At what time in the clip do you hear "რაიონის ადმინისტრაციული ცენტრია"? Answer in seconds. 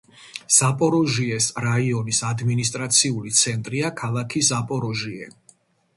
1.65-3.95